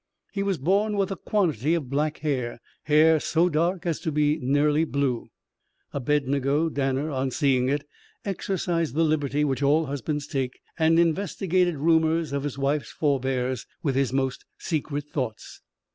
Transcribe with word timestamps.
He 0.33 0.41
was 0.41 0.57
born 0.57 0.97
with 0.97 1.11
a 1.11 1.15
quantity 1.15 1.75
of 1.75 1.91
black 1.91 2.17
hair 2.21 2.59
hair 2.85 3.19
so 3.19 3.49
dark 3.49 3.85
as 3.85 3.99
to 3.99 4.11
be 4.11 4.39
nearly 4.39 4.83
blue. 4.83 5.29
Abednego 5.93 6.69
Danner, 6.69 7.11
on 7.11 7.29
seeing 7.29 7.69
it, 7.69 7.87
exercised 8.25 8.95
the 8.95 9.03
liberty 9.03 9.43
which 9.43 9.61
all 9.61 9.85
husbands 9.85 10.25
take, 10.25 10.59
and 10.79 10.97
investigated 10.97 11.75
rumours 11.77 12.33
of 12.33 12.41
his 12.41 12.57
wife's 12.57 12.89
forbears 12.91 13.67
with 13.83 13.93
his 13.93 14.11
most 14.11 14.43
secret 14.57 15.03
thoughts. 15.07 15.61